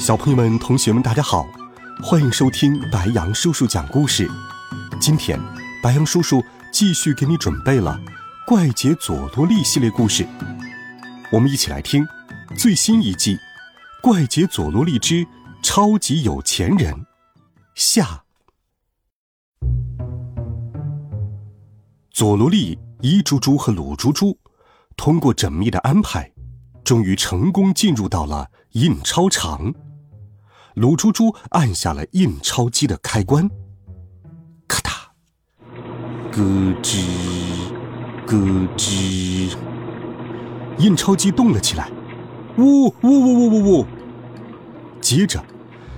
[0.00, 1.46] 小朋友们、同学们，大家好，
[2.02, 4.26] 欢迎收听白杨叔叔讲故事。
[4.98, 5.38] 今天，
[5.82, 8.00] 白杨叔叔继续给你准备了
[8.46, 10.26] 《怪杰佐罗利》系列故事，
[11.30, 12.02] 我们一起来听
[12.56, 13.36] 最新一季
[14.02, 15.26] 《怪杰佐罗利之
[15.62, 16.94] 超级有钱人》
[17.74, 18.24] 下。
[22.10, 24.38] 佐罗利、伊猪猪和鲁猪猪
[24.96, 26.32] 通过缜密的安排，
[26.82, 29.74] 终于成功进入到了印钞厂。
[30.74, 33.48] 鲁猪猪按下了印钞机的开关，
[34.68, 34.92] 咔嗒，
[36.32, 36.42] 咯
[36.80, 37.04] 吱，
[38.26, 38.38] 咯
[38.76, 39.56] 吱，
[40.78, 41.90] 印钞机动了起来，
[42.56, 43.86] 呜呜呜呜呜呜！
[45.00, 45.44] 接着，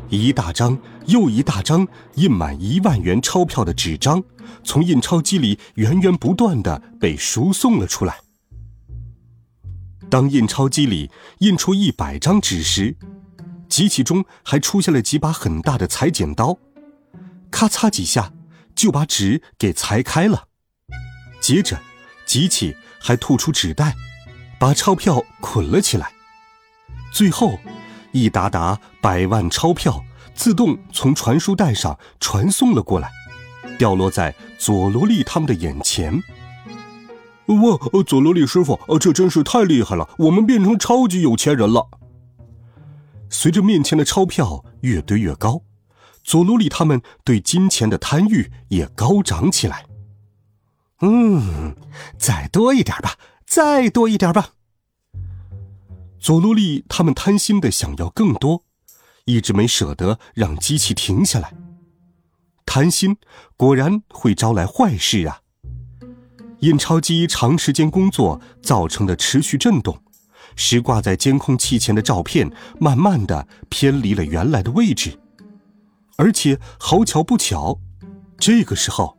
[0.09, 4.23] 一大张又一大张印满一万元钞票的纸张
[4.65, 8.17] 从印钞机里源源不断的被输送了出来。
[10.09, 12.97] 当印钞机里印出一百张纸时，
[13.73, 16.59] 机器中还出现了几把很大的裁剪刀，
[17.51, 18.31] 咔嚓几下
[18.75, 20.45] 就把纸给裁开了。
[21.41, 21.81] 接着，
[22.27, 23.95] 机器还吐出纸袋，
[24.61, 26.13] 把钞票捆了起来。
[27.15, 27.59] 最后，
[28.13, 33.11] 一沓沓百万钞票自动从传输带上传送了过来，
[33.79, 36.23] 掉落在佐罗利他们的眼前。
[37.47, 40.11] 哇，佐罗利师傅，这真是太厉害了！
[40.19, 41.89] 我们变成超级有钱人了。
[43.33, 45.63] 随着面前的钞票越堆越高，
[46.23, 49.87] 佐罗利他们对金钱的贪欲也高涨起来。
[51.01, 51.75] 嗯，
[52.19, 53.17] 再多一点吧，
[53.47, 54.51] 再多一点吧。
[56.21, 58.65] 佐罗利他们贪心的想要更多，
[59.25, 61.55] 一直没舍得让机器停下来。
[62.67, 63.17] 贪心
[63.57, 65.41] 果然会招来坏事啊！
[66.61, 70.02] 印钞机长时间工作造成的持续震动。
[70.57, 75.19] 时挂在监控器前的照片慢慢的偏离了原来的位置，
[76.17, 77.79] 而且好巧不巧，
[78.39, 79.17] 这个时候，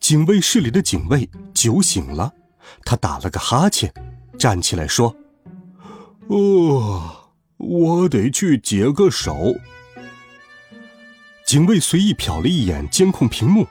[0.00, 2.32] 警卫室里的警卫酒醒了，
[2.84, 3.92] 他打了个哈欠，
[4.38, 5.14] 站起来说
[6.28, 9.54] ：“哦，我得去解个手。”
[11.46, 13.66] 警卫随意瞟了一眼监控屏幕，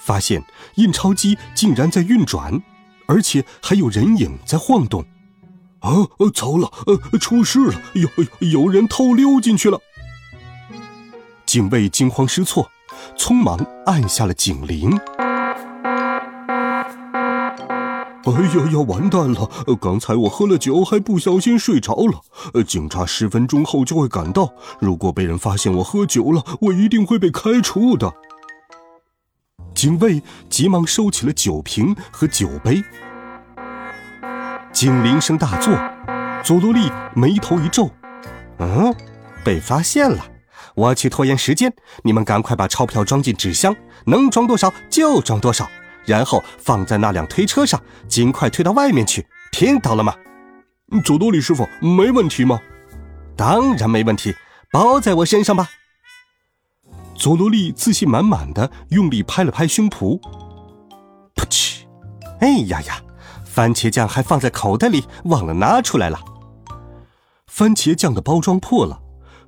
[0.00, 0.42] 发现
[0.76, 2.62] 印钞机竟然在运转，
[3.06, 5.04] 而且还有人影在晃动。
[5.80, 5.90] 啊！
[6.34, 7.74] 糟了，呃，出事了！
[7.94, 8.08] 有
[8.48, 9.78] 有人偷溜进去了。
[11.44, 12.68] 警卫惊慌失措，
[13.16, 13.56] 匆忙
[13.86, 14.98] 按下了警铃。
[18.24, 19.48] 哎呀呀，完蛋了！
[19.80, 22.62] 刚才我喝了酒，还不小心睡着了。
[22.64, 28.12] 警察十分钟后就会赶到，如果被人发现我喝酒了，我一定会被开除的。
[29.72, 30.20] 警卫
[30.50, 32.82] 急忙收起了酒瓶和酒杯。
[34.76, 35.74] 警铃声大作，
[36.44, 37.90] 佐罗利眉头一皱
[38.60, 38.94] ：“嗯，
[39.42, 40.22] 被发现了！
[40.74, 41.72] 我去拖延时间，
[42.04, 45.66] 你们赶快把钞票装进纸箱，能装多少就装多少，
[46.04, 50.14] 然后放在那辆推车上，尽快推到外面去，听到了吗？”
[51.02, 52.60] 佐罗利师傅，没问题吗？
[53.34, 54.34] 当然没问题，
[54.70, 55.70] 包在我身上吧。
[57.14, 60.20] 佐罗利自信满满的用力拍了拍胸脯，
[61.34, 61.86] 噗嗤！
[62.40, 63.00] 哎呀呀！
[63.56, 66.20] 番茄酱还放在口袋里，忘了拿出来了。
[67.46, 69.00] 番茄酱的包装破了，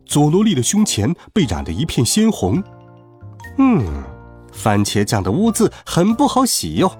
[0.06, 2.64] 佐罗利的胸前被染得一片鲜红。
[3.58, 3.84] 嗯，
[4.50, 6.90] 番茄酱的污渍很不好洗哟。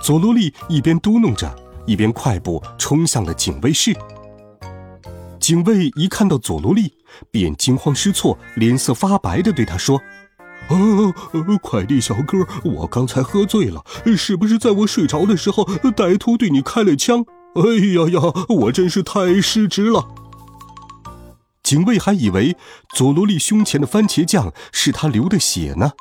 [0.00, 1.54] 佐罗利一边嘟哝着，
[1.86, 3.94] 一边快步冲向了警卫室。
[5.38, 6.94] 警卫一看到佐罗利，
[7.30, 10.00] 便惊慌失措、脸色发白的对他说。
[10.68, 11.12] 啊！
[11.62, 13.84] 快递小哥，我刚才喝醉了，
[14.16, 17.24] 是不是在我睡着的时候，歹徒对你开了枪？
[17.54, 17.62] 哎
[17.94, 20.08] 呀呀，我真是太失职了。
[21.62, 22.56] 警卫还以为
[22.94, 25.92] 佐罗利胸前的番茄酱是他流的血呢。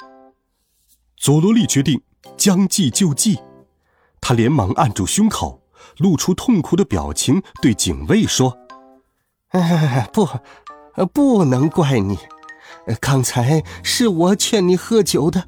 [1.17, 2.01] 佐罗利决定
[2.35, 3.39] 将计就计，
[4.19, 5.61] 他连忙按住胸口，
[5.97, 8.57] 露出痛苦的表情，对警卫说
[10.11, 10.27] ：“不，
[11.13, 12.17] 不能怪你。”
[12.99, 15.45] 刚才是我劝你喝酒的，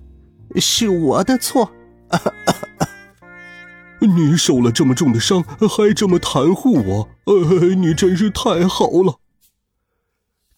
[0.55, 1.71] 是我的错。
[3.99, 9.19] 你受了这么重的伤，还这么袒护我，呃，你真是太好了。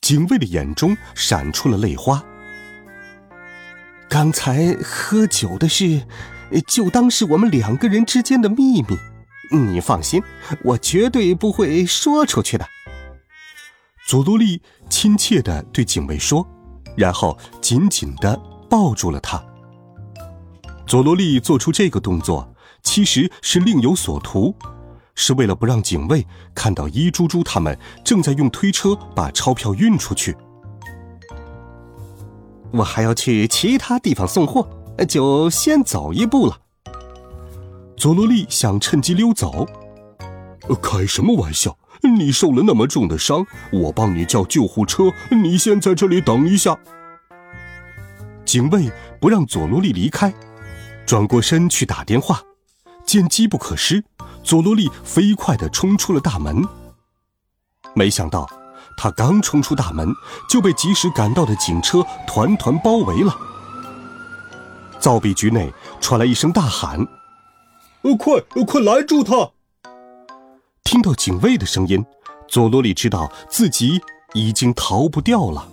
[0.02, 2.24] 警卫的眼中闪出了泪花。
[4.10, 6.04] 刚才喝酒的事，
[6.68, 8.98] 就当是我们两个人之间的秘密。
[9.52, 10.22] 你放心，
[10.64, 12.68] 我绝对不会说出去的。
[14.08, 16.48] 佐多利亲切的对警卫说，
[16.96, 18.40] 然后紧紧的
[18.70, 19.44] 抱住了他。
[20.88, 22.48] 佐罗利做出这个动作，
[22.84, 24.56] 其实是另有所图，
[25.16, 30.38] 是为了不让警卫看到伊猪猪他们正在用推车把钞票运出去。
[32.72, 34.68] 我还要去其他地方送货，
[35.08, 36.58] 就先走一步了。
[37.98, 39.66] 佐罗利想趁机溜走，
[40.82, 41.78] 开什么玩笑？
[42.16, 46.78] 你受了那么重的伤，我帮你叫救护车，你先在这里等一下。
[48.46, 50.34] 警卫不让佐罗利离开，
[51.06, 52.42] 转过身去打电话。
[53.06, 54.04] 见机不可失，
[54.44, 56.64] 佐罗利飞快地冲出了大门。
[57.94, 58.50] 没想到，
[58.98, 60.08] 他刚冲出大门，
[60.50, 63.36] 就被及时赶到的警车团团包围了。
[65.00, 65.72] 造币局内
[66.02, 67.00] 传来一声大喊。
[68.02, 69.52] 呃，快，快拦住他！
[70.96, 72.02] 听到警卫的声音，
[72.48, 74.00] 佐罗里知道自己
[74.34, 75.68] 已经逃不掉了。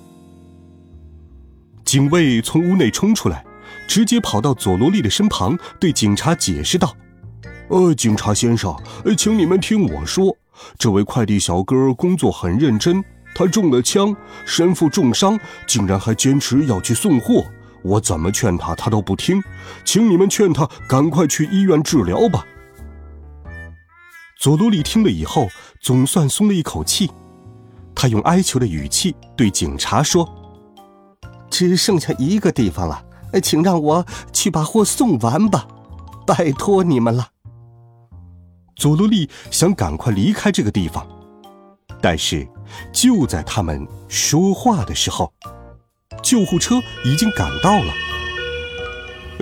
[1.85, 3.45] 警卫从屋内冲出来，
[3.87, 6.93] 直接跑到佐罗利的身旁，对警察解释道
[7.71, 8.77] ：“呃，警察先生，
[9.17, 10.37] 请你们听我说，
[10.77, 13.01] 这位快递小哥工作很认真，
[13.33, 14.13] 他中了枪，
[14.45, 15.39] 身负重伤，
[15.69, 17.45] 竟然还坚持要去送货。”
[17.85, 19.41] 我怎么劝他，他都不听，
[19.85, 22.45] 请你们劝他赶快去医院治疗吧。
[24.43, 25.49] 佐罗利听了以后，
[25.81, 27.09] 总算松了一口气，
[27.95, 30.29] 他用哀求的语气对警察说
[31.49, 33.05] ：“只剩下一个地方了，
[33.41, 35.69] 请让我去把货送完吧，
[36.27, 37.29] 拜托你们了。”
[38.75, 41.07] 佐罗利想赶快离开这个地方，
[42.01, 42.45] 但是
[42.93, 45.33] 就在他们说话的时候。
[46.21, 47.93] 救护车已经赶到了。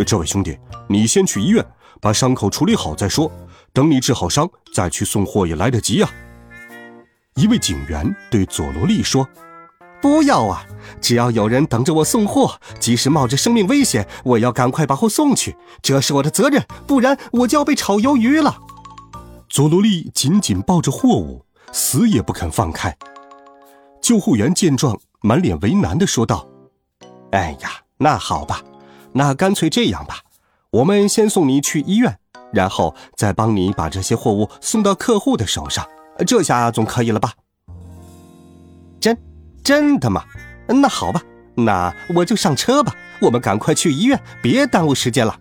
[0.07, 0.59] 这位兄弟，
[0.91, 1.67] 你先去医院
[2.03, 3.33] 把伤口处理好再说。
[3.73, 6.11] 等你治好伤，再去送货也来得及呀。
[7.37, 9.27] 一位警员对佐罗利说
[10.03, 10.67] ：“不要啊！
[11.01, 18.59] 只要有人等着我送货，即使冒着生命危险，我也要赶快把货送去，这是我的责任，不然我就要被炒鱿鱼了。”
[19.49, 22.97] 佐罗利紧紧抱着货物，死也不肯放开。
[24.03, 26.49] 救护员见状，满脸为难地说道。
[27.33, 28.63] 哎呀，那好吧，
[29.13, 30.19] 那干脆这样吧，
[30.71, 32.19] 我们先送你去医院，
[32.53, 35.87] 然后再帮你把这些货物送到客户的手上，
[36.27, 37.33] 这下总可以了吧？
[39.01, 39.17] 真，
[39.63, 40.25] 真的吗？
[40.69, 41.23] 那好吧，
[41.55, 45.39] 那我就上车吧，我们赶快去医院，别耽误时间了。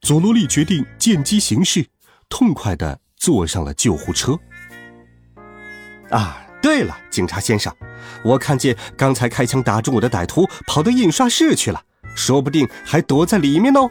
[0.00, 1.86] 佐罗利决定见机行事，
[2.28, 4.38] 痛快的坐上了救护车。
[6.10, 6.38] 啊。
[6.62, 7.74] 对了，警察先生，
[8.22, 11.82] 我看见刚才开枪打中我的歹徒跑到印刷室去了，
[12.14, 13.90] 说不定还躲在里面哦。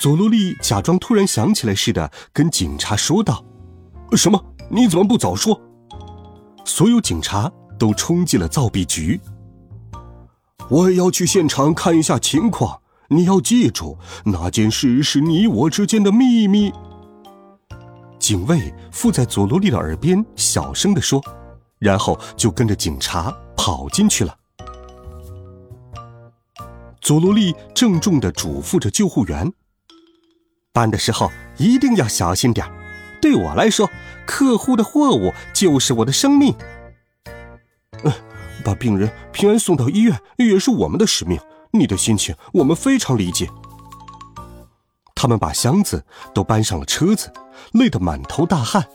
[0.00, 3.44] 佐罗利假装突然想起来似的跟警察说道
[4.16, 4.40] ：“什么？
[4.70, 5.60] 你怎么不早说？”
[6.64, 9.20] 所有警察都冲进了造币局。
[10.70, 12.80] 我也要去现场看一下情况。
[13.08, 16.70] 你要记住，那件事是你我之间的秘密。
[18.20, 21.20] 警卫附在佐罗利的耳边小声地说，
[21.78, 24.36] 然后就跟着警察跑进去了。
[27.00, 29.50] 佐罗利郑重地嘱咐着救护员
[30.78, 32.64] ：“搬的时候一定要小心点
[33.20, 33.90] 对我来说，
[34.24, 36.54] 客户的货物就是我的生命。
[38.04, 38.12] 嗯，
[38.64, 41.36] 把病人平安送到医院也是我们的使命。
[41.72, 43.50] 你的心情我们非常理解。”
[45.16, 47.32] 他们把箱子都搬上了车子。
[47.72, 48.86] 累得满头大汗。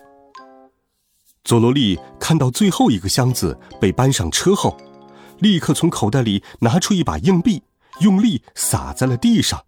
[1.43, 4.77] 佐罗利看到最后一个箱子被搬上车后，
[5.39, 7.61] 立刻从口袋里拿出一把硬币，
[7.99, 9.65] 用力撒在了地上。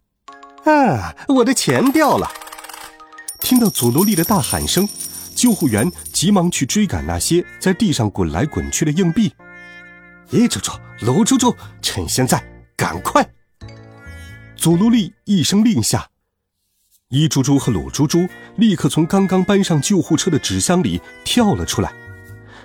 [0.66, 1.16] 啊！
[1.28, 2.30] 我的钱掉了！
[3.40, 4.88] 听到佐罗利的大喊声，
[5.36, 9.32] 救护员急忙去追赶那些在地上滚来滚去的硬币。
[10.32, 12.44] 一猪猪、鲁猪猪，趁现在
[12.76, 13.28] 赶快！
[14.56, 16.08] 佐罗利一声令下。
[17.10, 21.94] 一猪猪和鲁猪猪立刻从刚刚搬上救护车的纸箱里跳了出来，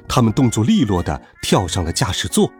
[0.09, 2.51] 他们动作利落地跳上了驾驶座，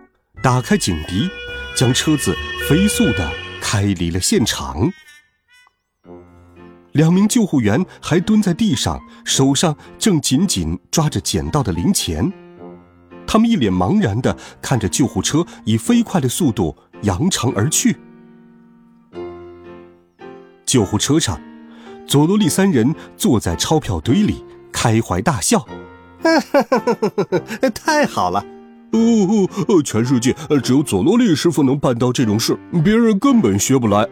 [0.43, 1.31] 打开警笛，
[1.75, 2.37] 将车子
[2.69, 3.33] 飞速地
[3.63, 4.93] 开离了现场。
[7.01, 12.31] 两名救护员还蹲在地上，手上正紧紧抓着捡到的零钱，
[13.27, 17.97] 他们一脸茫然地看着救护车以飞快的速度扬长而去。
[20.67, 21.41] 救护车上。
[22.07, 25.65] 佐罗利三人坐在钞票堆里，开怀大笑。
[27.73, 28.45] 太好了！
[28.93, 34.07] 哦哦，全世界只有佐罗利师傅能办到这种事，别人根本学不来。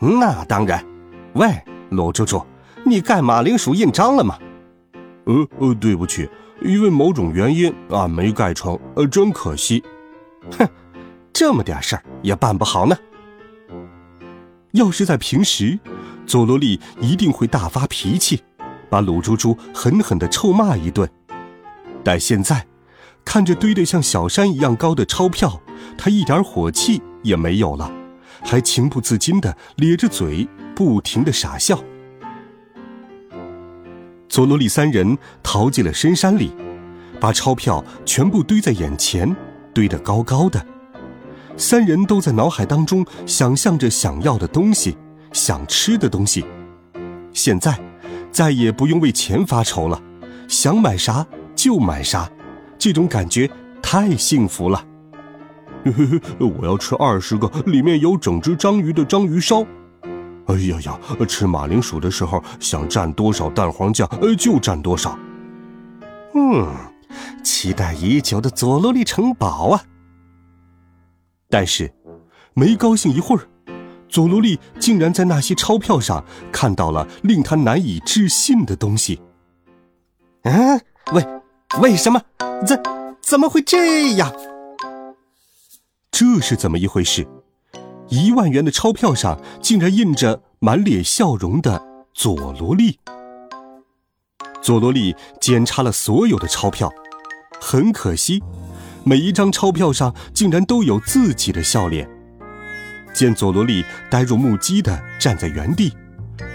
[0.00, 0.84] 那当然。
[1.34, 2.40] 喂，鲁猪猪，
[2.84, 4.38] 你盖马铃薯印章了吗？
[5.26, 6.28] 呃呃，对不起，
[6.62, 9.82] 因为某种原因啊，没盖成，呃，真可惜。
[10.56, 10.68] 哼，
[11.32, 12.96] 这么点事儿也办不好呢。
[14.72, 15.78] 要是在平时，
[16.26, 18.40] 佐罗利一定会大发脾气，
[18.88, 21.08] 把鲁猪猪狠狠的臭骂一顿。
[22.04, 22.64] 但现在，
[23.24, 25.60] 看着堆得像小山一样高的钞票，
[25.98, 27.90] 他一点火气也没有了，
[28.44, 30.48] 还情不自禁的咧着嘴，
[30.80, 31.78] 不停的傻笑。
[34.30, 36.52] 佐罗利三人逃进了深山里，
[37.20, 39.36] 把钞票全部堆在眼前，
[39.74, 40.64] 堆得高高的。
[41.54, 44.96] 三人都在脑海当中想象着想要的东西，
[45.34, 46.46] 想吃的东西。
[47.34, 47.78] 现在，
[48.32, 50.00] 再也不用为钱发愁了，
[50.48, 52.26] 想买啥就买啥，
[52.78, 53.50] 这种感觉
[53.82, 54.82] 太幸福了。
[56.40, 59.62] 我要吃二十个里面有整只章鱼的章鱼烧。
[60.50, 60.98] 哎呀呀！
[61.26, 65.16] 吃马铃薯的时候，想蘸多少蛋黄酱，就蘸多少。
[66.34, 66.66] 嗯，
[67.44, 69.84] 期待已久的佐罗利城堡啊！
[71.48, 71.92] 但是，
[72.54, 73.46] 没高兴一会儿，
[74.08, 79.20] 佐罗利竟然在那些钞票上看到了令他难以置信的东西。
[80.42, 80.80] 嗯，
[81.12, 81.24] 为
[81.80, 82.20] 为什么？
[82.66, 82.82] 怎
[83.20, 84.32] 怎么会这样？
[86.10, 87.26] 这是怎么一回事？
[88.10, 91.80] 一万元的钞票上竟然印着满脸笑容的
[92.12, 92.98] 佐罗利。
[94.60, 96.90] 佐罗利检查了所有的钞票，
[97.60, 98.42] 很可惜，
[99.04, 102.08] 每一张钞票上竟然都有自己的笑脸。
[103.14, 105.92] 见佐罗利呆若木鸡的站在原地，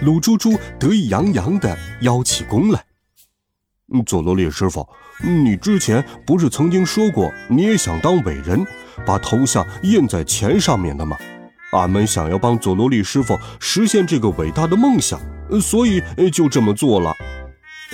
[0.02, 2.84] 鲁猪猪得意洋洋的邀起弓来。
[4.04, 4.86] 佐罗利师傅，
[5.22, 8.66] 你之前不是曾经说过你也想当伟人，
[9.06, 11.16] 把头像印在钱上面的吗？
[11.76, 15.20] 俺们想要帮佐罗利师傅实现这个伟大的梦想，
[15.60, 16.02] 所以
[16.32, 17.14] 就这么做了。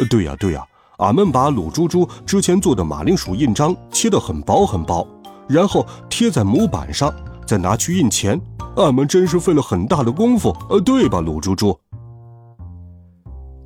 [0.08, 0.64] 对呀，对呀，
[0.98, 5.06] 俺们把鲁猪猪之前做的马铃薯印章切得很薄很薄，
[5.48, 7.12] 然后贴在模板上，
[7.46, 8.40] 再拿去印钱。
[8.76, 11.78] 俺们真是费了很大的功夫，呃，对吧，鲁猪猪？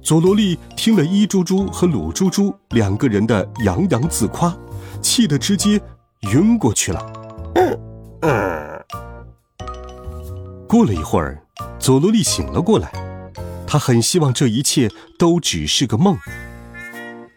[0.02, 4.52] 佐罗利听了一猪猪和鲁猪猪两个人的洋洋自夸，
[5.00, 5.80] 气得直接
[6.32, 7.12] 晕过去了。
[7.54, 7.80] 嗯
[8.23, 8.75] 嗯。
[10.68, 11.42] 过了一会儿，
[11.78, 12.92] 佐罗利醒了过来。
[13.66, 16.16] 他很希望这一切都只是个梦，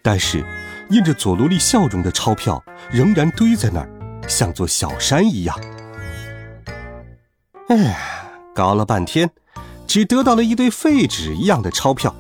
[0.04, 0.46] 但是
[0.90, 3.90] 印着佐罗利笑容的钞票仍然堆在那儿，
[4.28, 5.60] 像座小山一样。
[7.68, 7.98] 哎，
[8.54, 9.30] 搞了半天，
[9.88, 12.16] 只得到了一堆废纸一样的钞票，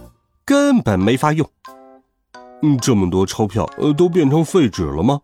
[0.46, 1.48] 根本没法用。
[2.62, 5.22] 嗯，这么多钞票，呃，都变成废纸了吗？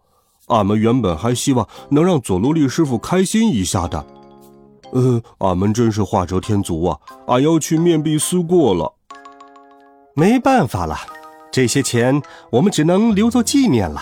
[0.47, 4.05] 俺们原本还希望能让佐罗利师傅开心一下的。
[4.95, 6.97] 呃，俺们真是画蛇添足啊！
[7.27, 8.95] 俺要去面壁思过了。
[10.15, 10.97] 没办法了，
[11.51, 14.01] 这些钱我们只能留作纪念了。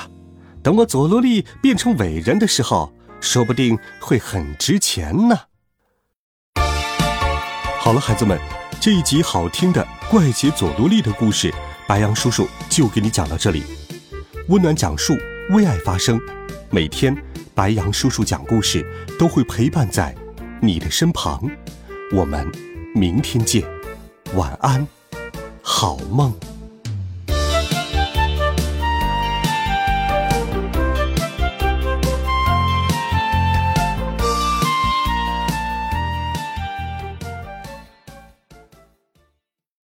[0.61, 5.35] 等我佐罗利变成伟人的时候，说不定会很值钱呢。
[7.79, 8.39] 好了，孩子们，
[8.79, 11.51] 这一集好听的怪杰佐罗利的故事，
[11.87, 13.63] 白羊叔叔就给你讲到这里。
[14.47, 15.15] 温暖讲述，
[15.55, 16.21] 为爱发声。
[16.69, 17.17] 每天，
[17.55, 18.85] 白羊叔叔讲故事
[19.17, 20.15] 都会陪伴在。
[20.65, 21.41] 你的身旁，
[22.13, 22.49] 我们
[22.95, 23.61] 明天见，
[24.33, 24.87] 晚安，
[25.61, 26.33] 好梦。